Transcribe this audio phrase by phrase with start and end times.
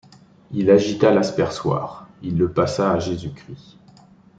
[0.49, 3.77] Il agita l’aspersoir, il le passa à Jésus-Christ.